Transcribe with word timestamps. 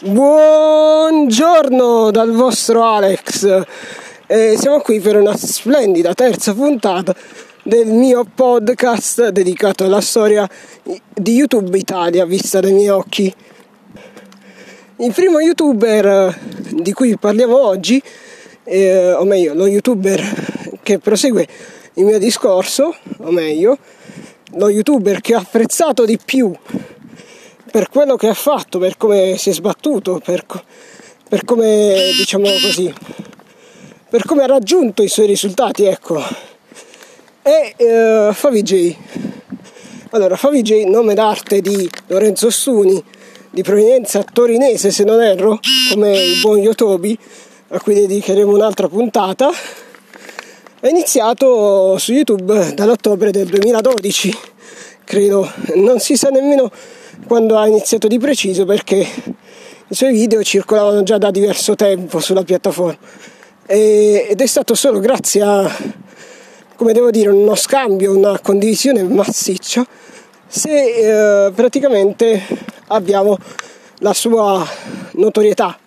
Buongiorno 0.00 1.72
dal 2.12 2.30
vostro 2.30 2.84
Alex. 2.84 3.64
Eh, 4.28 4.54
siamo 4.56 4.78
qui 4.78 5.00
per 5.00 5.16
una 5.16 5.36
splendida 5.36 6.14
terza 6.14 6.54
puntata 6.54 7.12
del 7.64 7.88
mio 7.88 8.24
podcast 8.32 9.30
dedicato 9.30 9.82
alla 9.82 10.00
storia 10.00 10.48
di 11.12 11.32
YouTube 11.32 11.76
Italia 11.76 12.24
vista 12.26 12.60
dai 12.60 12.74
miei 12.74 12.90
occhi. 12.90 13.34
Il 14.98 15.12
primo 15.12 15.40
youtuber 15.40 16.32
di 16.70 16.92
cui 16.92 17.18
parliamo 17.18 17.60
oggi, 17.60 18.00
eh, 18.62 19.14
o 19.14 19.24
meglio, 19.24 19.52
lo 19.54 19.66
youtuber 19.66 20.78
che 20.80 21.00
prosegue 21.00 21.44
il 21.94 22.04
mio 22.04 22.20
discorso, 22.20 22.94
o 23.16 23.30
meglio, 23.32 23.76
lo 24.52 24.68
youtuber 24.68 25.20
che 25.20 25.34
ho 25.34 25.40
apprezzato 25.40 26.04
di 26.04 26.20
più 26.24 26.54
per 27.70 27.88
quello 27.88 28.16
che 28.16 28.28
ha 28.28 28.34
fatto, 28.34 28.78
per 28.78 28.96
come 28.96 29.36
si 29.36 29.50
è 29.50 29.52
sbattuto, 29.52 30.20
per, 30.24 30.44
per 31.28 31.44
come, 31.44 32.12
diciamo 32.16 32.46
così, 32.62 32.92
per 34.08 34.24
come 34.24 34.42
ha 34.42 34.46
raggiunto 34.46 35.02
i 35.02 35.08
suoi 35.08 35.26
risultati, 35.26 35.84
ecco. 35.84 36.22
E 37.42 37.74
uh, 37.78 38.32
Favi 38.32 38.62
J. 38.62 38.96
Allora, 40.10 40.36
Favi 40.36 40.62
J, 40.62 40.84
nome 40.86 41.14
d'arte 41.14 41.60
di 41.60 41.88
Lorenzo 42.06 42.50
Stuni, 42.50 43.02
di 43.50 43.62
provenienza 43.62 44.22
torinese 44.22 44.90
se 44.90 45.04
non 45.04 45.20
erro, 45.20 45.60
come 45.90 46.18
il 46.18 46.40
buon 46.40 46.58
Yotobi, 46.58 47.18
a 47.68 47.80
cui 47.80 47.94
dedicheremo 47.94 48.50
un'altra 48.50 48.88
puntata, 48.88 49.50
è 50.80 50.88
iniziato 50.88 51.98
su 51.98 52.12
YouTube 52.12 52.72
dall'ottobre 52.74 53.30
del 53.30 53.46
2012, 53.46 54.38
credo, 55.04 55.50
non 55.74 55.98
si 55.98 56.16
sa 56.16 56.28
nemmeno 56.28 56.70
quando 57.26 57.58
ha 57.58 57.66
iniziato 57.66 58.08
di 58.08 58.18
preciso 58.18 58.64
perché 58.64 58.96
i 59.88 59.94
suoi 59.94 60.12
video 60.12 60.42
circolavano 60.42 61.02
già 61.02 61.18
da 61.18 61.30
diverso 61.30 61.74
tempo 61.74 62.20
sulla 62.20 62.42
piattaforma 62.42 62.98
ed 63.70 64.40
è 64.40 64.46
stato 64.46 64.74
solo 64.74 64.98
grazie 64.98 65.42
a, 65.42 65.70
come 66.74 66.94
devo 66.94 67.10
dire, 67.10 67.28
uno 67.28 67.54
scambio, 67.54 68.16
una 68.16 68.40
condivisione 68.40 69.02
massiccia 69.02 69.86
se 70.46 71.46
eh, 71.46 71.52
praticamente 71.52 72.42
abbiamo 72.86 73.36
la 73.98 74.14
sua 74.14 74.66
notorietà. 75.12 75.78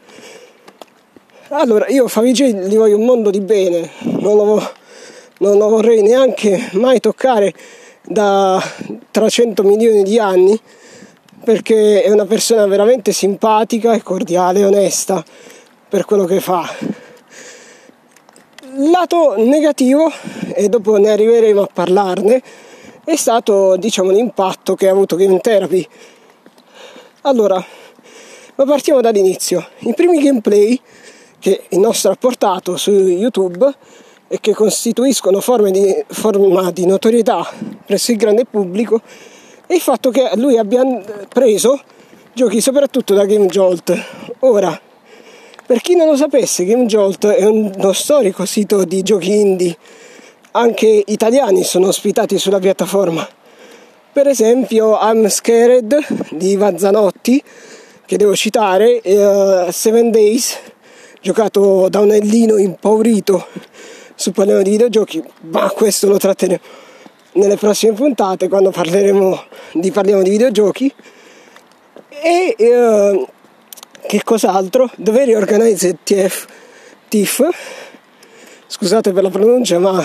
Allora, 1.50 1.88
io 1.88 2.08
Favij 2.08 2.54
gli 2.54 2.78
voglio 2.78 2.98
un 2.98 3.06
mondo 3.06 3.32
di 3.32 3.42
bene, 3.42 3.90
non 4.04 4.36
lo, 4.36 4.72
non 5.40 5.58
lo 5.58 5.68
vorrei 5.70 6.04
neanche 6.04 6.70
mai 6.74 7.00
toccare 7.00 7.52
da 8.04 8.64
300 9.10 9.64
milioni 9.64 10.04
di 10.04 10.20
anni 10.20 10.60
perché 11.44 12.04
è 12.04 12.10
una 12.12 12.26
persona 12.26 12.66
veramente 12.68 13.12
simpatica 13.12 13.94
e 13.94 14.04
cordiale 14.04 14.60
e 14.60 14.66
onesta 14.66 15.24
per 15.90 16.06
quello 16.06 16.26
che 16.26 16.40
fa. 16.40 16.70
Lato 18.76 19.36
negativo, 19.38 20.12
e 20.54 20.70
dopo 20.70 20.98
ne 20.98 21.10
arriveremo 21.10 21.62
a 21.62 21.70
parlarne, 21.72 22.42
è 23.04 23.16
stato 23.16 23.76
diciamo 23.76 24.12
l'impatto 24.12 24.76
che 24.76 24.88
ha 24.88 24.92
avuto 24.92 25.16
Game 25.16 25.40
Therapy. 25.40 25.86
Allora, 27.22 27.64
ma 28.56 28.66
partiamo 28.66 29.02
dall'inizio. 29.02 29.68
I 29.80 29.94
primi 29.94 30.22
gameplay 30.22 30.80
che 31.40 31.64
il 31.70 31.80
nostro 31.80 32.12
ha 32.12 32.16
portato 32.16 32.78
su 32.78 32.92
YouTube 32.92 33.70
e 34.28 34.40
che 34.40 34.54
costituiscono 34.54 35.42
forme 35.42 35.72
di, 35.72 35.94
forma 36.08 36.72
di 36.72 36.86
notorietà 36.86 37.46
presso 37.86 38.12
il 38.12 38.18
grande 38.18 38.46
pubblico 38.46 39.02
è 39.72 39.76
il 39.76 39.80
fatto 39.80 40.10
che 40.10 40.30
lui 40.36 40.58
abbia 40.58 40.84
preso 41.30 41.80
giochi 42.34 42.60
soprattutto 42.60 43.14
da 43.14 43.24
Game 43.24 43.46
Jolt. 43.46 43.98
Ora, 44.40 44.78
per 45.66 45.80
chi 45.80 45.96
non 45.96 46.08
lo 46.08 46.18
sapesse, 46.18 46.66
Game 46.66 46.88
Jolt 46.88 47.26
è 47.26 47.46
uno 47.46 47.94
storico 47.94 48.44
sito 48.44 48.84
di 48.84 49.02
giochi 49.02 49.34
indie, 49.34 49.78
anche 50.52 51.04
italiani 51.06 51.64
sono 51.64 51.88
ospitati 51.88 52.38
sulla 52.38 52.60
piattaforma. 52.60 53.26
Per 54.12 54.28
esempio, 54.28 55.00
I'm 55.02 55.30
Scared 55.30 56.32
di 56.32 56.58
Vazzanotti, 56.58 57.42
che 58.06 58.18
devo 58.18 58.36
citare, 58.36 59.00
uh, 59.02 59.72
Seven 59.72 60.12
Days, 60.12 60.60
giocato 61.22 61.88
da 61.88 62.02
un 62.02 62.12
Ellino 62.12 62.58
impaurito 62.58 63.48
su 64.16 64.32
parliamo 64.32 64.64
di 64.64 64.72
videogiochi, 64.72 65.24
ma 65.44 65.70
questo 65.70 66.10
lo 66.10 66.18
tratteremo 66.18 66.90
nelle 67.34 67.56
prossime 67.56 67.94
puntate 67.94 68.48
quando 68.48 68.72
parleremo 68.72 69.44
di, 69.74 69.92
parliamo 69.92 70.22
di 70.22 70.30
videogiochi. 70.30 70.94
E 72.10 72.56
uh, 72.58 73.28
che 74.06 74.22
cos'altro? 74.24 74.90
The 74.98 75.26
Reorganized 75.26 75.98
TF 76.04 76.48
TIF 77.12 77.50
scusate 78.68 79.12
per 79.12 79.22
la 79.22 79.30
pronuncia 79.30 79.78
ma 79.80 80.02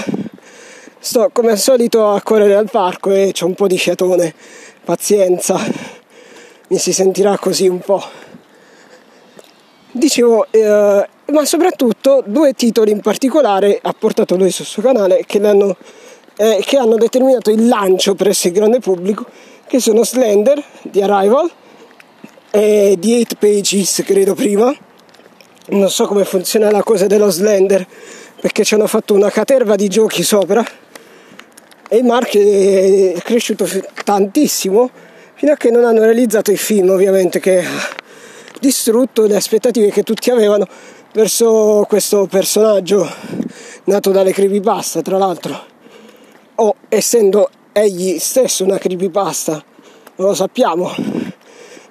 sto 0.98 1.30
come 1.32 1.52
al 1.52 1.58
solito 1.58 2.08
a 2.08 2.20
correre 2.20 2.56
al 2.56 2.68
parco 2.68 3.12
e 3.12 3.30
c'è 3.32 3.44
un 3.44 3.54
po' 3.54 3.68
di 3.68 3.78
fiatone 3.78 4.34
pazienza 4.82 5.56
mi 6.66 6.78
si 6.78 6.92
sentirà 6.92 7.38
così 7.38 7.68
un 7.68 7.78
po' 7.78 8.02
dicevo 9.92 10.48
eh, 10.50 11.08
ma 11.26 11.44
soprattutto 11.44 12.24
due 12.26 12.54
titoli 12.54 12.90
in 12.90 13.00
particolare 13.00 13.78
ha 13.80 13.94
portato 13.96 14.36
lui 14.36 14.50
sul 14.50 14.66
suo 14.66 14.82
canale 14.82 15.22
che 15.26 15.38
l'hanno 15.38 15.76
eh, 16.36 16.62
che 16.64 16.76
hanno 16.76 16.96
determinato 16.96 17.50
il 17.50 17.66
lancio 17.66 18.14
presso 18.14 18.48
il 18.48 18.52
grande 18.52 18.80
pubblico, 18.80 19.26
che 19.66 19.80
sono 19.80 20.04
Slender 20.04 20.62
di 20.82 21.00
Arrival 21.02 21.50
e 22.50 22.96
di 22.98 23.20
8 23.20 23.36
Pages, 23.38 24.02
credo 24.04 24.34
prima. 24.34 24.74
Non 25.68 25.90
so 25.90 26.06
come 26.06 26.24
funziona 26.24 26.70
la 26.70 26.82
cosa 26.82 27.06
dello 27.06 27.30
Slender, 27.30 27.86
perché 28.40 28.64
ci 28.64 28.74
hanno 28.74 28.86
fatto 28.86 29.14
una 29.14 29.30
caterva 29.30 29.74
di 29.74 29.88
giochi 29.88 30.22
sopra 30.22 30.64
e 31.88 31.96
il 31.96 32.04
marchio 32.04 32.40
è 32.40 33.14
cresciuto 33.22 33.68
tantissimo 34.04 34.90
fino 35.34 35.52
a 35.52 35.56
che 35.56 35.70
non 35.70 35.84
hanno 35.84 36.00
realizzato 36.00 36.50
il 36.50 36.58
film, 36.58 36.90
ovviamente, 36.90 37.40
che 37.40 37.60
ha 37.60 37.88
distrutto 38.60 39.26
le 39.26 39.36
aspettative 39.36 39.90
che 39.90 40.02
tutti 40.02 40.30
avevano 40.30 40.66
verso 41.12 41.84
questo 41.88 42.26
personaggio 42.26 43.08
nato 43.84 44.10
dalle 44.10 44.32
creepypasta, 44.32 45.02
tra 45.02 45.18
l'altro 45.18 45.74
o 46.56 46.76
essendo 46.88 47.50
egli 47.72 48.18
stesso 48.18 48.64
una 48.64 48.78
creepypasta, 48.78 49.62
non 50.16 50.28
lo 50.28 50.34
sappiamo, 50.34 50.94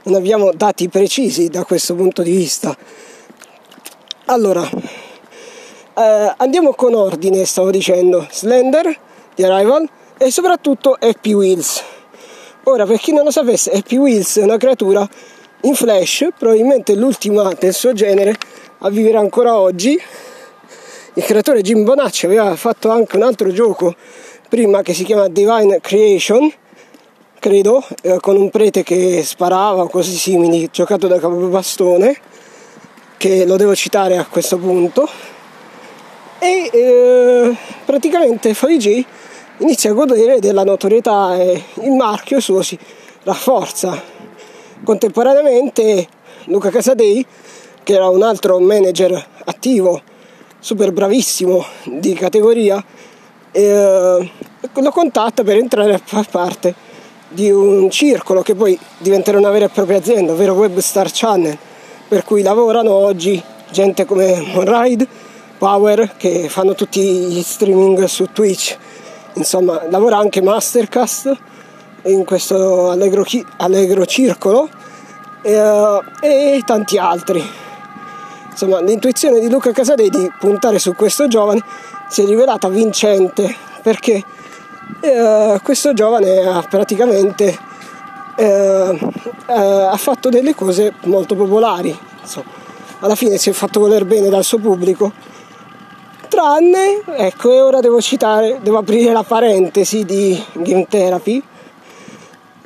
non 0.03 0.16
abbiamo 0.16 0.52
dati 0.53 0.90
precisi 0.90 1.48
da 1.48 1.64
questo 1.64 1.96
punto 1.96 2.24
di 2.24 2.31
vista. 2.31 2.76
Allora, 4.26 4.68
eh, 4.68 6.34
andiamo 6.38 6.74
con 6.74 6.96
ordine, 6.96 7.46
stavo 7.46 7.70
dicendo, 7.70 8.28
Slender 8.31 8.98
di 9.36 9.44
Arrival 9.44 9.88
e 10.18 10.31
soprattutto 10.31 10.97
Happy 11.00 11.34
Wheels. 11.34 11.84
Ora, 12.64 12.86
per 12.86 12.97
chi 12.97 13.14
non 13.14 13.26
lo 13.26 13.32
sapesse, 13.32 13.72
Happy 13.72 13.97
Wheels 13.97 14.40
è 14.40 14.44
una 14.44 14.58
creatura 14.58 15.08
in 15.62 15.76
Flash, 15.76 16.30
probabilmente 16.38 16.96
l'ultima 16.96 17.53
del 17.53 17.74
suo 17.74 17.94
genere 17.94 18.36
a 18.80 18.90
vivere 18.90 19.18
ancora 19.18 19.59
oggi. 19.59 20.02
Il 21.14 21.24
creatore 21.24 21.62
Jim 21.62 21.84
Bonacci 21.84 22.26
aveva 22.26 22.56
fatto 22.56 22.90
anche 22.90 23.16
un 23.16 23.24
altro 23.24 23.52
gioco 23.52 23.96
prima 24.55 24.81
che 24.83 24.93
si 24.93 25.03
chiama 25.03 25.27
Divine 25.27 25.81
Creation, 25.81 26.49
credo, 27.39 27.85
eh, 28.03 28.19
con 28.21 28.38
un 28.38 28.49
prete 28.49 28.83
che 28.83 29.21
sparava 29.21 29.81
o 29.81 29.89
cose 29.89 30.13
simili, 30.13 30.69
giocato 30.71 31.07
da 31.07 31.19
capobastone, 31.19 32.16
che 33.17 33.45
lo 33.45 33.57
devo 33.57 33.75
citare 33.75 34.16
a 34.16 34.25
questo 34.25 34.57
punto. 34.57 35.09
E 36.39 36.69
eh, 36.71 37.53
praticamente 37.83 38.53
FiG 38.53 39.03
inizia 39.57 39.89
a 39.89 39.93
godere 39.93 40.39
della 40.39 40.63
notorietà 40.63 41.35
e 41.35 41.61
il 41.81 41.91
marchio 41.91 42.39
suo 42.39 42.61
si 42.61 42.79
rafforza. 43.23 44.01
Contemporaneamente 44.85 46.07
Luca 46.45 46.69
Casadei, 46.69 47.25
che 47.84 47.93
era 47.93 48.08
un 48.08 48.23
altro 48.23 48.58
manager 48.61 49.22
attivo, 49.43 50.01
super 50.59 50.93
bravissimo 50.93 51.66
di 51.84 52.13
categoria, 52.13 52.81
eh, 53.55 54.31
lo 54.73 54.91
contatta 54.91 55.43
per 55.43 55.55
entrare 55.55 55.93
a 55.93 56.02
far 56.03 56.28
parte 56.29 56.75
di 57.29 57.49
un 57.49 57.90
circolo 57.90 58.41
che 58.41 58.53
poi 58.53 58.78
diventerà 58.97 59.37
una 59.37 59.49
vera 59.49 59.66
e 59.66 59.69
propria 59.69 59.97
azienda, 59.97 60.34
ovvero 60.34 60.53
Webstar 60.53 61.09
Channel, 61.11 61.57
per 62.07 62.23
cui 62.23 62.41
lavorano 62.41 62.91
oggi 62.91 63.41
gente 63.72 64.05
come 64.05 64.41
Monride, 64.53 65.07
Power, 65.57 66.16
che 66.17 66.49
fanno 66.49 66.75
tutti 66.75 67.02
gli 67.02 67.41
streaming 67.41 68.03
su 68.05 68.25
Twitch, 68.31 68.78
insomma 69.34 69.84
lavora 69.90 70.17
anche 70.17 70.41
Mastercast 70.41 71.37
in 72.03 72.25
questo 72.25 72.90
allegro, 72.91 73.25
allegro 73.58 74.05
circolo 74.05 74.69
eh, 75.41 75.99
e 76.22 76.61
tanti 76.66 76.97
altri. 76.97 77.63
Insomma, 78.55 78.79
l'intuizione 78.79 79.41
di 79.41 79.49
Luca 79.49 79.73
Casadei 79.73 80.09
di 80.09 80.31
puntare 80.40 80.79
su 80.79 80.96
questo 80.96 81.28
giovane 81.28 81.61
si 82.07 82.22
è 82.22 82.25
rivelata 82.25 82.69
vincente 82.69 83.53
perché 83.84 84.23
eh, 85.02 85.59
questo 85.61 85.93
giovane 85.93 86.40
ha 86.40 86.61
praticamente 86.61 87.57
eh, 88.37 88.99
eh, 89.47 89.53
ha 89.53 89.97
fatto 89.97 90.29
delle 90.29 90.55
cose 90.55 90.93
molto 91.03 91.35
popolari. 91.35 91.93
Insomma, 92.22 92.47
alla 92.99 93.16
fine 93.16 93.35
si 93.37 93.49
è 93.49 93.52
fatto 93.52 93.81
voler 93.81 94.05
bene 94.05 94.29
dal 94.29 94.46
suo 94.46 94.59
pubblico. 94.59 95.11
Tranne, 96.29 97.01
ecco, 97.17 97.51
e 97.51 97.59
ora 97.59 97.81
devo 97.81 97.99
citare, 97.99 98.59
devo 98.61 98.78
aprire 98.78 99.11
la 99.11 99.23
parentesi 99.23 100.05
di 100.05 100.41
Game 100.53 100.87
Therapy. 100.87 101.43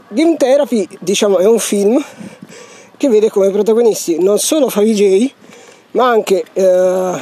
Game 0.10 0.38
Therapy, 0.38 0.88
diciamo, 1.00 1.40
è 1.40 1.48
un 1.48 1.58
film 1.58 2.00
che 2.96 3.10
vede 3.10 3.32
come 3.32 3.50
protagonisti 3.50 4.22
non 4.22 4.38
solo 4.38 4.70
Favij, 4.70 5.34
ma 5.92 6.08
anche 6.08 6.44
eh, 6.54 7.20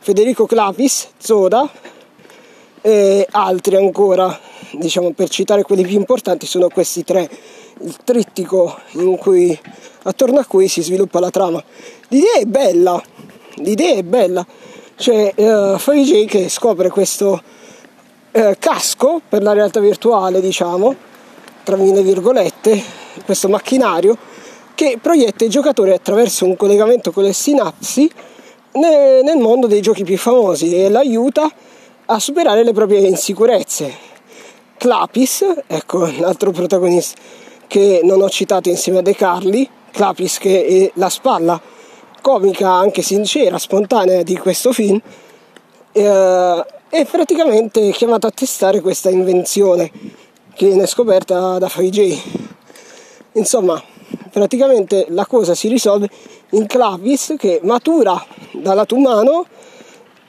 Federico 0.00 0.46
Clapis, 0.46 1.08
Zoda 1.18 1.68
e 2.80 3.26
altri 3.30 3.76
ancora, 3.76 4.38
diciamo 4.72 5.12
per 5.12 5.28
citare 5.28 5.62
quelli 5.62 5.84
più 5.84 5.96
importanti, 5.96 6.46
sono 6.46 6.68
questi 6.68 7.04
tre, 7.04 7.28
il 7.82 7.96
trittico 8.02 8.78
cui, 9.18 9.58
attorno 10.04 10.40
a 10.40 10.44
cui 10.44 10.68
si 10.68 10.82
sviluppa 10.82 11.20
la 11.20 11.30
trama. 11.30 11.62
L'idea 12.08 12.38
è 12.38 12.44
bella, 12.44 13.00
l'idea 13.56 13.94
è 13.94 14.02
bella, 14.02 14.44
c'è 14.96 15.32
uh, 15.36 15.78
J 15.78 16.24
che 16.26 16.48
scopre 16.48 16.88
questo 16.88 17.42
uh, 18.32 18.54
casco 18.58 19.20
per 19.28 19.42
la 19.42 19.52
realtà 19.52 19.80
virtuale, 19.80 20.40
diciamo, 20.40 20.94
tra 21.62 21.76
mille 21.76 22.02
virgolette, 22.02 22.82
questo 23.24 23.48
macchinario 23.48 24.16
che 24.80 24.96
proietta 24.98 25.44
i 25.44 25.50
giocatori 25.50 25.90
attraverso 25.90 26.46
un 26.46 26.56
collegamento 26.56 27.12
con 27.12 27.22
le 27.22 27.34
sinapsi 27.34 28.10
nel 28.72 29.36
mondo 29.36 29.66
dei 29.66 29.82
giochi 29.82 30.04
più 30.04 30.16
famosi 30.16 30.74
e 30.74 30.88
l'aiuta 30.88 31.52
a 32.06 32.18
superare 32.18 32.64
le 32.64 32.72
proprie 32.72 33.00
insicurezze. 33.00 33.92
Clapis, 34.78 35.44
ecco 35.66 36.10
l'altro 36.18 36.50
protagonista 36.50 37.20
che 37.66 38.00
non 38.04 38.22
ho 38.22 38.30
citato 38.30 38.70
insieme 38.70 39.00
a 39.00 39.02
De 39.02 39.14
Carli, 39.14 39.68
Clapis 39.90 40.38
che 40.38 40.64
è 40.64 40.90
la 40.94 41.10
spalla 41.10 41.60
comica, 42.22 42.70
anche 42.70 43.02
sincera, 43.02 43.58
spontanea 43.58 44.22
di 44.22 44.38
questo 44.38 44.72
film, 44.72 44.98
eh, 45.92 46.64
è 46.88 47.04
praticamente 47.04 47.90
chiamato 47.90 48.26
a 48.26 48.30
testare 48.30 48.80
questa 48.80 49.10
invenzione 49.10 49.90
che 50.54 50.64
viene 50.68 50.86
scoperta 50.86 51.58
da 51.58 51.66
5J. 51.66 52.18
Insomma, 53.32 53.98
praticamente 54.30 55.06
la 55.10 55.26
cosa 55.26 55.54
si 55.54 55.68
risolve 55.68 56.08
in 56.50 56.66
Clavis 56.66 57.34
che 57.38 57.60
matura 57.62 58.24
dal 58.52 58.76
lato 58.76 58.94
umano 58.94 59.46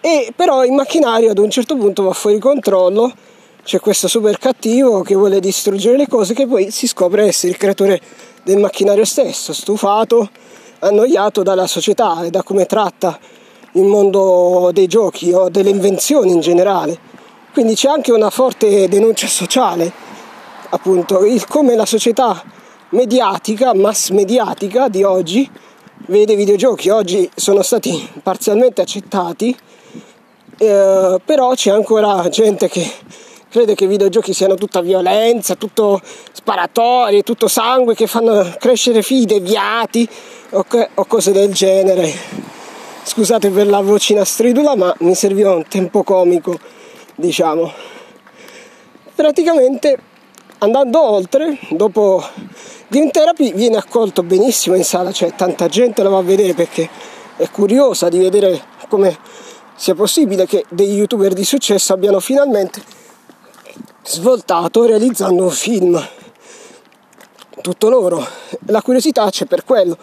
e 0.02 0.34
però 0.36 0.66
il 0.66 0.72
macchinario 0.72 1.32
ad 1.32 1.38
un 1.38 1.50
certo 1.50 1.76
punto 1.76 2.04
va 2.04 2.14
fuori 2.14 2.40
controllo. 2.40 3.14
C'è 3.64 3.80
questo 3.80 4.08
super 4.08 4.38
cattivo 4.40 5.02
che 5.02 5.14
vuole 5.14 5.40
distruggere 5.40 5.96
le 5.96 6.08
cose 6.08 6.34
che 6.34 6.48
poi 6.48 6.72
si 6.72 6.88
scopre 6.88 7.28
essere 7.28 7.52
il 7.52 7.58
creatore 7.58 8.02
del 8.44 8.58
macchinario 8.58 9.06
stesso 9.06 9.54
stufato 9.54 10.30
annoiato 10.80 11.44
dalla 11.44 11.68
società 11.68 12.24
e 12.24 12.32
da 12.32 12.42
come 12.42 12.66
tratta 12.66 13.20
il 13.74 13.84
mondo 13.84 14.72
dei 14.74 14.88
giochi 14.88 15.32
o 15.32 15.50
delle 15.50 15.70
invenzioni 15.70 16.32
in 16.32 16.40
generale. 16.40 16.98
Quindi 17.54 17.76
c'è 17.76 17.90
anche 17.90 18.12
una 18.12 18.30
forte 18.30 18.88
denuncia 18.88 19.28
sociale 19.28 20.10
appunto 20.70 21.26
il 21.26 21.46
come 21.48 21.76
la 21.76 21.86
società 21.86 22.42
mediatica 22.92 23.74
mass 23.74 24.10
mediatica 24.10 24.88
di 24.88 25.04
oggi 25.04 25.50
vede 26.08 26.34
i 26.34 26.36
videogiochi 26.36 26.90
oggi 26.90 27.30
sono 27.36 27.62
stati 27.62 28.10
parzialmente 28.22 28.82
accettati 28.82 29.56
eh, 30.58 31.22
però 31.24 31.54
c'è 31.54 31.72
ancora 31.72 32.28
gente 32.30 32.70
che 32.70 32.90
crede 33.52 33.76
che 33.76 33.84
i 33.84 33.88
videogiochi 33.88 34.34
siano 34.34 34.56
tutta 34.56 34.80
violenza, 34.80 35.56
tutto 35.56 36.00
sparatori, 36.32 37.22
tutto 37.22 37.50
sangue 37.50 37.96
che 37.96 38.08
fanno 38.08 38.56
crescere 38.58 39.02
figli 39.02 39.26
deviati 39.26 40.08
o, 40.52 40.64
che, 40.64 40.90
o 40.94 41.06
cose 41.06 41.34
del 41.34 41.52
genere. 41.52 42.14
Scusate 43.04 43.50
per 43.50 43.68
la 43.68 43.82
vocina 43.82 44.24
stridula, 44.24 44.76
ma 44.76 44.96
mi 45.00 45.16
serviva 45.16 45.54
un 45.54 45.68
tempo 45.68 46.04
comico, 46.04 46.58
diciamo. 47.16 47.74
Praticamente 49.16 49.98
andando 50.60 51.02
oltre, 51.02 51.58
dopo 51.72 52.24
Game 52.92 53.10
Therapy 53.10 53.54
viene 53.54 53.78
accolto 53.78 54.22
benissimo 54.22 54.76
in 54.76 54.84
sala, 54.84 55.14
cioè 55.14 55.34
tanta 55.34 55.70
gente 55.70 56.04
lo 56.04 56.10
va 56.10 56.18
a 56.18 56.24
vedere 56.24 56.54
perché 56.54 56.90
è 57.38 57.50
curiosa 57.50 58.10
di 58.10 58.20
vedere 58.20 58.62
come 58.90 59.18
sia 59.78 59.96
possibile 59.96 60.46
che 60.46 60.66
degli 60.68 60.98
youtuber 60.98 61.32
di 61.32 61.46
successo 61.46 61.94
abbiano 61.94 62.20
finalmente 62.20 62.84
svoltato 64.04 64.84
realizzando 64.84 65.44
un 65.44 65.52
film. 65.52 66.06
Tutto 67.62 67.88
loro. 67.88 68.28
La 68.66 68.82
curiosità 68.82 69.30
c'è 69.30 69.46
per 69.46 69.64
quello. 69.64 69.98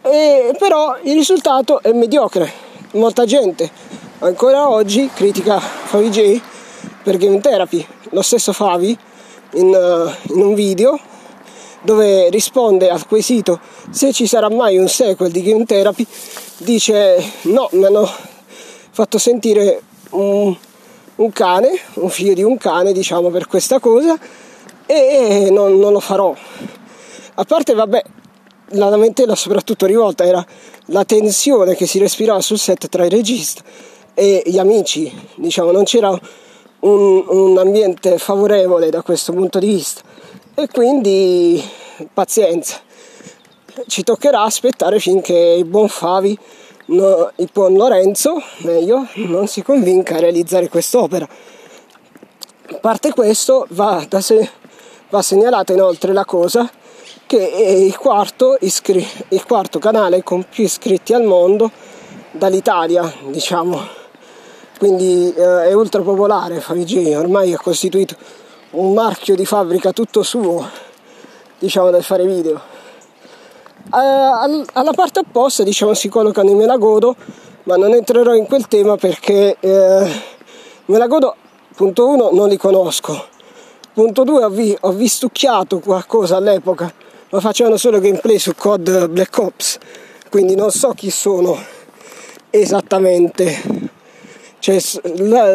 E, 0.00 0.56
però 0.58 0.96
il 1.02 1.12
risultato 1.12 1.82
è 1.82 1.92
mediocre. 1.92 2.50
Molta 2.92 3.26
gente 3.26 3.70
ancora 4.20 4.70
oggi 4.70 5.10
critica 5.12 5.60
Favi 5.60 6.08
J 6.08 6.40
per 7.02 7.18
Game 7.18 7.38
Therapy. 7.40 7.86
Lo 8.12 8.22
stesso 8.22 8.54
Favi 8.54 8.96
in, 9.56 9.66
uh, 9.66 10.32
in 10.32 10.40
un 10.40 10.54
video 10.54 10.98
dove 11.82 12.28
risponde 12.30 12.88
al 12.88 13.06
quesito 13.06 13.60
se 13.90 14.12
ci 14.12 14.26
sarà 14.26 14.50
mai 14.50 14.78
un 14.78 14.88
sequel 14.88 15.30
di 15.30 15.42
Game 15.42 15.64
Therapy 15.64 16.06
dice 16.58 17.22
no, 17.42 17.68
mi 17.72 17.84
hanno 17.84 18.08
fatto 18.90 19.18
sentire 19.18 19.80
un, 20.10 20.54
un 21.16 21.32
cane, 21.32 21.70
un 21.94 22.08
figlio 22.08 22.34
di 22.34 22.42
un 22.42 22.56
cane, 22.56 22.92
diciamo, 22.92 23.28
per 23.30 23.46
questa 23.46 23.78
cosa 23.78 24.18
e 24.86 25.48
non, 25.50 25.78
non 25.78 25.92
lo 25.92 26.00
farò. 26.00 26.34
A 27.34 27.44
parte, 27.44 27.74
vabbè, 27.74 28.02
la 28.72 28.88
lamentela 28.88 29.34
soprattutto 29.34 29.86
rivolta 29.86 30.24
era 30.24 30.44
la 30.86 31.04
tensione 31.04 31.76
che 31.76 31.86
si 31.86 31.98
respirava 31.98 32.40
sul 32.40 32.58
set 32.58 32.88
tra 32.88 33.04
il 33.04 33.10
regista 33.10 33.62
e 34.14 34.42
gli 34.44 34.58
amici, 34.58 35.12
diciamo, 35.36 35.70
non 35.70 35.84
c'era 35.84 36.10
un, 36.80 37.24
un 37.28 37.58
ambiente 37.58 38.18
favorevole 38.18 38.90
da 38.90 39.02
questo 39.02 39.32
punto 39.32 39.58
di 39.58 39.66
vista 39.66 40.02
e 40.58 40.66
quindi 40.66 41.62
pazienza, 42.12 42.80
ci 43.86 44.02
toccherà 44.02 44.42
aspettare 44.42 44.98
finché 44.98 45.32
il 45.32 45.64
buon 45.64 45.88
Favi 45.88 46.36
no, 46.86 47.30
il 47.36 47.48
buon 47.52 47.74
Lorenzo, 47.74 48.42
meglio, 48.62 49.06
non 49.26 49.46
si 49.46 49.62
convinca 49.62 50.16
a 50.16 50.18
realizzare 50.18 50.68
quest'opera. 50.68 51.28
A 52.70 52.76
parte 52.80 53.12
questo, 53.12 53.68
va, 53.70 54.04
se, 54.18 54.50
va 55.10 55.22
segnalata 55.22 55.72
inoltre 55.72 56.12
la 56.12 56.24
cosa 56.24 56.68
che 57.24 57.52
è 57.52 57.68
il 57.68 57.96
quarto, 57.96 58.56
iscri- 58.58 59.06
il 59.28 59.44
quarto 59.44 59.78
canale 59.78 60.24
con 60.24 60.44
più 60.50 60.64
iscritti 60.64 61.12
al 61.12 61.22
mondo 61.22 61.70
dall'Italia, 62.32 63.08
diciamo. 63.28 63.80
Quindi 64.76 65.32
eh, 65.32 65.68
è 65.68 65.72
ultra 65.72 66.02
popolare 66.02 66.58
Favij, 66.58 67.14
ormai 67.14 67.52
ha 67.52 67.58
costituito 67.58 68.16
un 68.70 68.92
marchio 68.92 69.34
di 69.34 69.46
fabbrica 69.46 69.92
tutto 69.92 70.22
suo, 70.22 70.68
diciamo, 71.58 71.90
del 71.90 72.02
fare 72.02 72.24
video. 72.24 72.60
Alla 73.90 74.92
parte 74.94 75.20
opposta 75.20 75.62
diciamo 75.62 75.94
si 75.94 76.08
collocano 76.08 76.50
i 76.50 76.54
Melagodo 76.54 77.16
ma 77.62 77.76
non 77.76 77.94
entrerò 77.94 78.34
in 78.34 78.46
quel 78.46 78.68
tema 78.68 78.96
perché 78.96 79.56
eh, 79.58 80.22
Melagodo 80.86 81.34
punto 81.74 82.08
1 82.08 82.30
non 82.32 82.48
li 82.48 82.58
conosco. 82.58 83.26
Punto 83.94 84.24
2 84.24 84.44
ho, 84.44 84.50
vi, 84.50 84.76
ho 84.78 84.92
vistucchiato 84.92 85.80
qualcosa 85.80 86.36
all'epoca 86.36 86.92
ma 87.30 87.40
facevano 87.40 87.76
solo 87.76 87.98
gameplay 87.98 88.38
su 88.38 88.54
COD 88.54 89.08
Black 89.08 89.36
Ops 89.38 89.78
quindi 90.30 90.54
non 90.54 90.70
so 90.70 90.92
chi 90.92 91.10
sono 91.10 91.58
esattamente 92.50 93.77
cioè, 94.60 94.78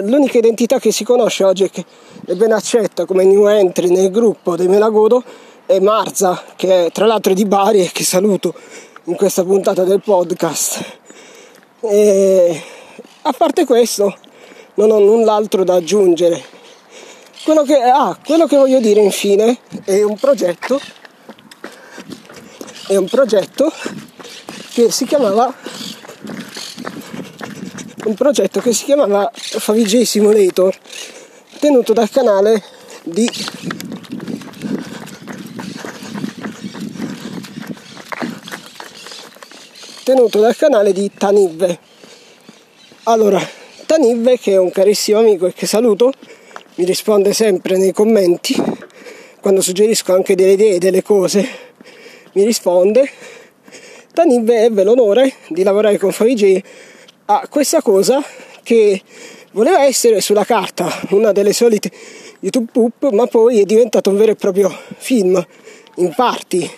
l'unica 0.03 0.37
identità 0.37 0.79
che 0.79 0.91
si 0.91 1.03
conosce 1.03 1.43
oggi 1.43 1.65
è 1.65 1.69
che 1.69 1.83
è 2.25 2.33
ben 2.35 2.51
accetta 2.51 3.05
come 3.05 3.25
new 3.25 3.47
entry 3.47 3.89
nel 3.89 4.11
gruppo 4.11 4.55
dei 4.55 4.67
Melagodo 4.67 5.23
e 5.65 5.79
Marza, 5.81 6.41
che 6.55 6.89
tra 6.93 7.05
l'altro 7.05 7.33
è 7.33 7.35
di 7.35 7.45
Bari 7.45 7.81
e 7.81 7.91
che 7.91 8.03
saluto 8.03 8.53
in 9.05 9.15
questa 9.15 9.43
puntata 9.43 9.83
del 9.83 10.01
podcast. 10.01 10.83
E 11.81 12.61
a 13.23 13.33
parte 13.33 13.65
questo, 13.65 14.15
non 14.75 14.91
ho 14.91 14.99
null'altro 14.99 15.63
da 15.63 15.75
aggiungere. 15.75 16.41
Quello 17.43 17.63
che, 17.63 17.75
ah, 17.75 18.17
quello 18.25 18.47
che 18.47 18.55
voglio 18.55 18.79
dire 18.79 19.01
infine 19.01 19.59
è 19.83 20.01
un 20.01 20.15
progetto, 20.15 20.79
è 22.87 22.95
un 22.95 23.05
progetto 23.05 23.71
che 24.71 24.91
si 24.91 25.05
chiamava 25.05 25.53
un 28.05 28.15
progetto 28.15 28.59
che 28.59 28.73
si 28.73 28.85
chiamava 28.85 29.31
Favij 29.33 30.03
Simulator 30.03 30.75
tenuto 31.59 31.93
dal 31.93 32.09
canale 32.09 32.61
di 33.03 33.29
tenuto 40.03 40.39
dal 40.41 40.55
canale 40.55 40.91
di 40.91 41.09
Tanivve. 41.17 41.79
Allora, 43.03 43.41
Tanivve, 43.85 44.37
che 44.37 44.53
è 44.53 44.57
un 44.57 44.71
carissimo 44.71 45.19
amico 45.19 45.45
e 45.45 45.53
che 45.53 45.65
saluto, 45.65 46.11
mi 46.75 46.85
risponde 46.85 47.33
sempre 47.33 47.77
nei 47.77 47.93
commenti, 47.93 48.55
quando 49.39 49.61
suggerisco 49.61 50.13
anche 50.13 50.35
delle 50.35 50.53
idee, 50.53 50.77
delle 50.77 51.03
cose, 51.03 51.47
mi 52.33 52.43
risponde. 52.43 53.09
Tanib 54.13 54.49
ebbe 54.49 54.83
l'onore 54.83 55.33
di 55.47 55.63
lavorare 55.63 55.97
con 55.97 56.11
Favij 56.11 56.61
a 57.25 57.47
questa 57.49 57.81
cosa 57.81 58.21
che 58.63 59.01
voleva 59.51 59.83
essere 59.83 60.19
sulla 60.19 60.43
carta 60.43 60.91
una 61.09 61.31
delle 61.31 61.53
solite 61.53 61.91
YouTube 62.39 62.69
Poop, 62.71 63.11
ma 63.11 63.27
poi 63.27 63.61
è 63.61 63.63
diventato 63.63 64.09
un 64.09 64.17
vero 64.17 64.31
e 64.31 64.35
proprio 64.35 64.75
film 64.97 65.45
in 65.95 66.13
parti. 66.13 66.69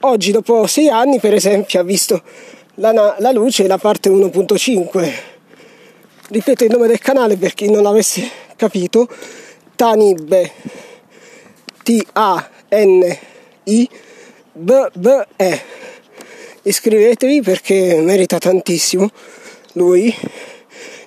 Oggi, 0.00 0.32
dopo 0.32 0.66
sei 0.66 0.88
anni, 0.88 1.18
per 1.18 1.32
esempio, 1.32 1.80
ha 1.80 1.82
visto 1.82 2.22
la, 2.74 3.16
la 3.18 3.32
luce 3.32 3.66
la 3.66 3.78
parte 3.78 4.10
1.5. 4.10 5.12
Ripeto 6.28 6.64
il 6.64 6.70
nome 6.70 6.86
del 6.86 6.98
canale 6.98 7.36
per 7.36 7.54
chi 7.54 7.70
non 7.70 7.82
l'avesse 7.82 8.28
capito: 8.56 9.08
Tanibbe 9.74 10.52
T-A-N-I 11.82 13.88
B-B-E. 14.52 15.62
Iscrivetevi 16.62 17.42
perché 17.42 18.00
merita 18.00 18.38
tantissimo 18.38 19.10
lui 19.74 20.14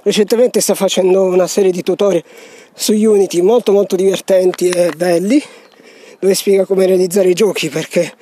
recentemente 0.03 0.61
sta 0.61 0.73
facendo 0.73 1.23
una 1.23 1.47
serie 1.47 1.71
di 1.71 1.83
tutorial 1.83 2.23
su 2.73 2.93
Unity 2.93 3.41
molto 3.41 3.71
molto 3.71 3.95
divertenti 3.95 4.69
e 4.69 4.91
belli 4.95 5.41
dove 6.19 6.33
spiega 6.33 6.65
come 6.65 6.85
realizzare 6.85 7.29
i 7.29 7.33
giochi 7.33 7.69
perché 7.69 8.13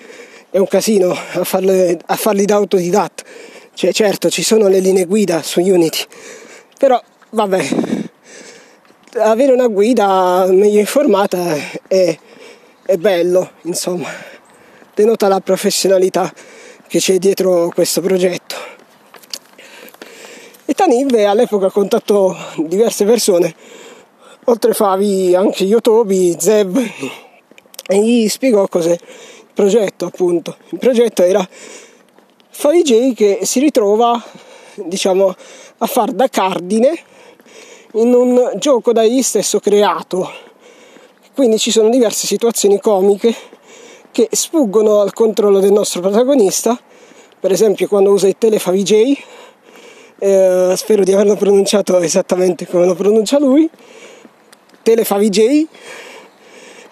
è 0.49 0.57
un 0.57 0.67
casino 0.67 1.11
a, 1.11 1.43
farle, 1.43 1.97
a 2.05 2.15
farli 2.15 2.45
da 2.45 2.55
autodidatta. 2.55 3.23
Cioè 3.73 3.91
certo 3.91 4.29
ci 4.29 4.41
sono 4.41 4.67
le 4.67 4.79
linee 4.79 5.05
guida 5.05 5.41
su 5.43 5.59
Unity 5.59 6.03
però 6.77 7.01
vabbè 7.31 7.67
avere 9.17 9.51
una 9.51 9.67
guida 9.67 10.45
meglio 10.49 10.79
informata 10.79 11.55
è, 11.87 12.17
è 12.85 12.97
bello 12.97 13.51
insomma. 13.63 14.09
Denota 14.93 15.27
la 15.27 15.41
professionalità 15.41 16.31
che 16.87 16.99
c'è 16.99 17.17
dietro 17.17 17.69
questo 17.73 17.99
progetto 17.99 18.74
Tanibbe 20.75 21.25
all'epoca 21.25 21.69
contattò 21.69 22.35
diverse 22.57 23.05
persone, 23.05 23.55
oltre 24.43 24.73
Favi 24.73 25.33
anche 25.33 25.63
Yotobi, 25.63 26.35
Zeb, 26.37 26.77
e 27.87 27.97
gli 27.97 28.27
spiegò 28.27 28.67
cos'è 28.67 28.91
il 28.91 28.99
progetto 29.53 30.05
appunto. 30.05 30.57
Il 30.71 30.79
progetto 30.79 31.23
era 31.23 31.47
Favi 32.49 32.81
J 32.81 33.13
che 33.13 33.39
si 33.43 33.61
ritrova 33.61 34.21
diciamo 34.75 35.33
a 35.77 35.85
far 35.85 36.11
da 36.11 36.27
cardine 36.27 36.93
in 37.93 38.13
un 38.13 38.51
gioco 38.57 38.91
da 38.91 39.01
egli 39.01 39.21
stesso 39.21 39.61
creato. 39.61 40.29
Quindi 41.33 41.57
ci 41.57 41.71
sono 41.71 41.87
diverse 41.87 42.27
situazioni 42.27 42.81
comiche 42.81 43.33
che 44.11 44.27
sfuggono 44.29 44.99
al 44.99 45.13
controllo 45.13 45.61
del 45.61 45.71
nostro 45.71 46.01
protagonista, 46.01 46.77
per 47.39 47.53
esempio 47.53 47.87
quando 47.87 48.11
usa 48.11 48.27
il 48.27 48.35
telefavi 48.37 48.83
J 48.83 49.17
eh, 50.19 50.73
spero 50.75 51.03
di 51.03 51.13
averlo 51.13 51.35
pronunciato 51.35 51.99
esattamente 51.99 52.67
come 52.67 52.85
lo 52.85 52.95
pronuncia 52.95 53.39
lui, 53.39 53.69
Telefavi 54.81 55.29
J, 55.29 55.67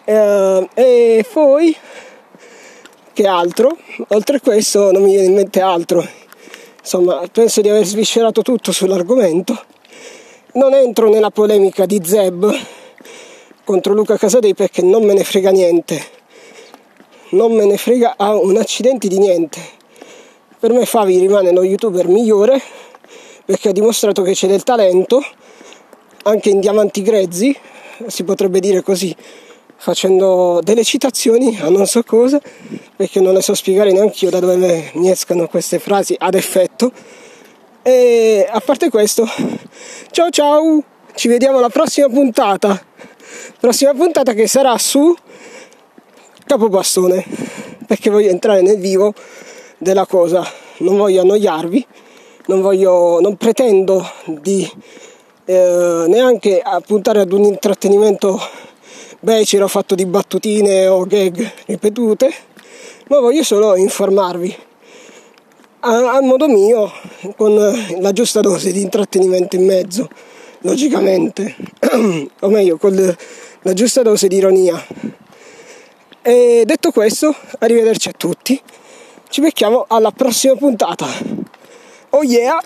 eh, 0.05 0.69
e 0.73 1.25
poi 1.31 1.75
che 3.13 3.27
altro? 3.27 3.77
Oltre 4.09 4.37
a 4.37 4.39
questo 4.41 4.91
non 4.91 5.03
mi 5.03 5.11
viene 5.11 5.27
in 5.27 5.33
mente 5.33 5.61
altro, 5.61 6.05
insomma 6.79 7.21
penso 7.31 7.61
di 7.61 7.69
aver 7.69 7.85
sviscerato 7.85 8.41
tutto 8.41 8.71
sull'argomento, 8.71 9.57
non 10.53 10.73
entro 10.73 11.09
nella 11.09 11.29
polemica 11.29 11.85
di 11.85 12.01
Zeb 12.03 12.51
contro 13.63 13.93
Luca 13.93 14.17
Casadei 14.17 14.53
perché 14.53 14.81
non 14.81 15.03
me 15.03 15.13
ne 15.13 15.23
frega 15.23 15.51
niente, 15.51 16.01
non 17.29 17.53
me 17.53 17.65
ne 17.65 17.77
frega 17.77 18.15
a 18.17 18.35
un 18.35 18.57
accidente 18.57 19.07
di 19.07 19.19
niente. 19.19 19.81
Per 20.59 20.71
me 20.71 20.85
Favi 20.85 21.17
rimane 21.19 21.51
lo 21.51 21.63
youtuber 21.63 22.07
migliore 22.07 22.61
perché 23.45 23.69
ha 23.69 23.71
dimostrato 23.71 24.21
che 24.21 24.33
c'è 24.33 24.47
del 24.47 24.63
talento 24.63 25.23
anche 26.23 26.49
in 26.49 26.59
diamanti 26.59 27.01
grezzi, 27.01 27.55
si 28.07 28.23
potrebbe 28.23 28.59
dire 28.59 28.81
così, 28.81 29.15
facendo 29.75 30.61
delle 30.63 30.83
citazioni 30.83 31.59
a 31.59 31.69
non 31.69 31.85
so 31.85 32.03
cosa, 32.03 32.39
perché 32.95 33.19
non 33.19 33.33
le 33.33 33.41
so 33.41 33.53
spiegare 33.53 33.91
neanche 33.91 34.25
io 34.25 34.31
da 34.31 34.39
dove 34.39 34.91
mi 34.93 35.09
escano 35.09 35.47
queste 35.47 35.79
frasi 35.79 36.15
ad 36.17 36.35
effetto. 36.35 36.91
E 37.81 38.47
a 38.49 38.61
parte 38.61 38.89
questo, 38.89 39.27
ciao 40.11 40.29
ciao, 40.29 40.81
ci 41.15 41.27
vediamo 41.27 41.57
alla 41.57 41.69
prossima 41.69 42.07
puntata. 42.07 42.81
Prossima 43.59 43.93
puntata 43.93 44.33
che 44.33 44.47
sarà 44.47 44.77
su 44.77 45.13
Capobastone, 46.45 47.25
perché 47.85 48.09
voglio 48.09 48.29
entrare 48.29 48.61
nel 48.61 48.77
vivo 48.77 49.13
della 49.77 50.05
cosa, 50.05 50.49
non 50.77 50.95
voglio 50.95 51.21
annoiarvi 51.21 51.87
non, 52.47 52.61
voglio, 52.61 53.19
non 53.19 53.35
pretendo 53.37 54.05
di 54.25 54.69
eh, 55.45 56.05
neanche 56.07 56.61
puntare 56.85 57.21
ad 57.21 57.31
un 57.31 57.43
intrattenimento 57.43 58.39
becero 59.19 59.67
fatto 59.67 59.95
di 59.95 60.05
battutine 60.05 60.87
o 60.87 61.05
gag 61.05 61.51
ripetute, 61.65 62.33
ma 63.07 63.19
voglio 63.19 63.43
solo 63.43 63.75
informarvi 63.75 64.55
a, 65.85 66.15
a 66.15 66.21
modo 66.21 66.47
mio 66.47 66.91
con 67.35 67.55
la 67.99 68.11
giusta 68.11 68.41
dose 68.41 68.71
di 68.71 68.81
intrattenimento 68.81 69.55
in 69.55 69.65
mezzo, 69.65 70.09
logicamente, 70.61 71.55
o 72.41 72.49
meglio 72.49 72.77
con 72.77 73.15
la 73.61 73.73
giusta 73.73 74.01
dose 74.01 74.27
di 74.27 74.35
ironia. 74.35 74.81
E 76.21 76.63
detto 76.65 76.91
questo, 76.91 77.35
arrivederci 77.59 78.09
a 78.09 78.13
tutti. 78.13 78.61
Ci 79.29 79.41
becchiamo 79.41 79.85
alla 79.87 80.11
prossima 80.11 80.55
puntata. 80.55 81.42
Oh 82.13 82.21
yeah. 82.21 82.59